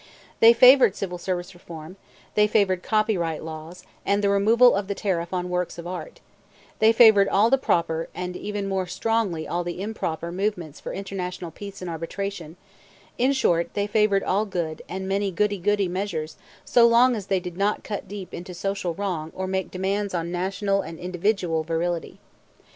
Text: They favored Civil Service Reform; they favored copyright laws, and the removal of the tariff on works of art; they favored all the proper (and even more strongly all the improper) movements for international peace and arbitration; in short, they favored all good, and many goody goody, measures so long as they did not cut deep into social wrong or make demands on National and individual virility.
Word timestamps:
They 0.39 0.51
favored 0.51 0.95
Civil 0.95 1.19
Service 1.19 1.53
Reform; 1.53 1.95
they 2.33 2.47
favored 2.47 2.81
copyright 2.81 3.43
laws, 3.43 3.83
and 4.03 4.23
the 4.23 4.29
removal 4.31 4.73
of 4.75 4.87
the 4.87 4.95
tariff 4.95 5.31
on 5.31 5.47
works 5.47 5.77
of 5.77 5.85
art; 5.85 6.21
they 6.79 6.91
favored 6.91 7.27
all 7.29 7.51
the 7.51 7.59
proper 7.59 8.09
(and 8.15 8.35
even 8.35 8.67
more 8.67 8.87
strongly 8.87 9.47
all 9.47 9.63
the 9.63 9.79
improper) 9.79 10.31
movements 10.31 10.79
for 10.79 10.91
international 10.91 11.51
peace 11.51 11.81
and 11.83 11.89
arbitration; 11.91 12.57
in 13.19 13.31
short, 13.31 13.75
they 13.75 13.85
favored 13.85 14.23
all 14.23 14.47
good, 14.47 14.81
and 14.89 15.07
many 15.07 15.29
goody 15.29 15.59
goody, 15.59 15.87
measures 15.87 16.35
so 16.65 16.87
long 16.87 17.15
as 17.15 17.27
they 17.27 17.39
did 17.39 17.55
not 17.55 17.83
cut 17.83 18.07
deep 18.07 18.33
into 18.33 18.55
social 18.55 18.95
wrong 18.95 19.31
or 19.35 19.45
make 19.45 19.69
demands 19.69 20.15
on 20.15 20.31
National 20.31 20.81
and 20.81 20.97
individual 20.97 21.61
virility. 21.63 22.17